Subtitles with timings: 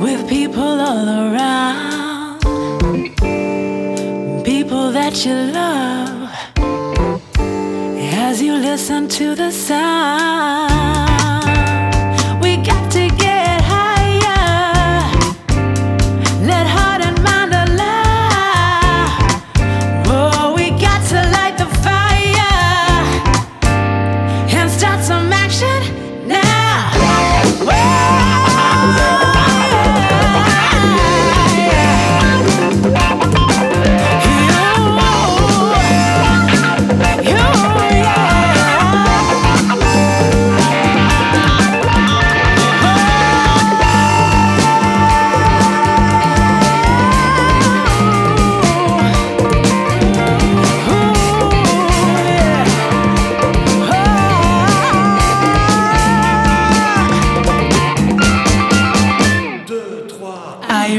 [0.00, 2.40] with people all around,
[4.42, 6.30] people that you love
[8.26, 10.99] as you listen to the sound.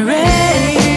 [0.04, 0.91] ready.